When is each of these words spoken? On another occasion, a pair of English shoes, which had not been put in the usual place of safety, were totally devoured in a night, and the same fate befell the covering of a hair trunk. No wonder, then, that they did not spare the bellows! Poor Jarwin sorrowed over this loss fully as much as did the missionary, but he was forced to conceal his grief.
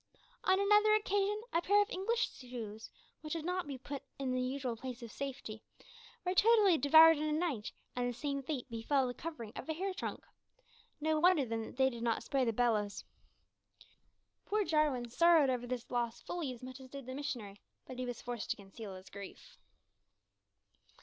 On 0.45 0.59
another 0.59 0.95
occasion, 0.95 1.43
a 1.53 1.61
pair 1.61 1.79
of 1.79 1.91
English 1.91 2.31
shoes, 2.33 2.89
which 3.21 3.33
had 3.33 3.45
not 3.45 3.67
been 3.67 3.77
put 3.77 4.01
in 4.17 4.31
the 4.31 4.41
usual 4.41 4.75
place 4.75 5.03
of 5.03 5.11
safety, 5.11 5.61
were 6.25 6.33
totally 6.33 6.75
devoured 6.75 7.17
in 7.19 7.23
a 7.29 7.31
night, 7.31 7.71
and 7.95 8.09
the 8.09 8.17
same 8.17 8.41
fate 8.41 8.67
befell 8.67 9.05
the 9.07 9.13
covering 9.13 9.53
of 9.55 9.69
a 9.69 9.73
hair 9.75 9.93
trunk. 9.93 10.25
No 10.99 11.19
wonder, 11.19 11.45
then, 11.45 11.61
that 11.67 11.77
they 11.77 11.91
did 11.91 12.01
not 12.01 12.23
spare 12.23 12.45
the 12.45 12.51
bellows! 12.51 13.03
Poor 14.43 14.63
Jarwin 14.65 15.07
sorrowed 15.07 15.51
over 15.51 15.67
this 15.67 15.91
loss 15.91 16.19
fully 16.23 16.51
as 16.51 16.63
much 16.63 16.79
as 16.79 16.89
did 16.89 17.05
the 17.05 17.13
missionary, 17.13 17.61
but 17.85 17.99
he 17.99 18.05
was 18.07 18.23
forced 18.23 18.49
to 18.49 18.57
conceal 18.57 18.95
his 18.95 19.07
grief. 19.11 19.59